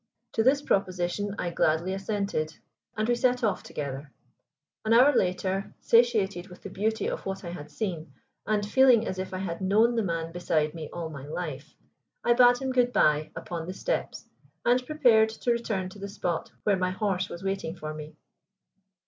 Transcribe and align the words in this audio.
To 0.33 0.41
this 0.41 0.63
proposition 0.63 1.35
I 1.37 1.51
gladly 1.51 1.93
assented, 1.93 2.57
and 2.97 3.07
we 3.07 3.13
set 3.13 3.43
off 3.43 3.61
together. 3.61 4.11
An 4.83 4.93
hour 4.93 5.15
later, 5.15 5.75
satiated 5.79 6.47
with 6.47 6.63
the 6.63 6.71
beauty 6.71 7.05
of 7.07 7.23
what 7.27 7.43
I 7.43 7.51
had 7.51 7.69
seen, 7.69 8.11
and 8.47 8.65
feeling 8.67 9.05
as 9.07 9.19
if 9.19 9.31
I 9.31 9.37
had 9.37 9.61
known 9.61 9.93
the 9.93 10.01
man 10.01 10.31
beside 10.31 10.73
me 10.73 10.89
all 10.91 11.11
my 11.11 11.27
life, 11.27 11.75
I 12.23 12.33
bade 12.33 12.57
him 12.57 12.71
good 12.71 12.91
bye 12.91 13.29
upon 13.35 13.67
the 13.67 13.75
steps 13.75 14.27
and 14.65 14.83
prepared 14.87 15.29
to 15.29 15.51
return 15.51 15.87
to 15.89 15.99
the 15.99 16.09
spot 16.09 16.51
where 16.63 16.77
my 16.77 16.89
horse 16.89 17.29
was 17.29 17.43
waiting 17.43 17.75
for 17.75 17.93
me. 17.93 18.15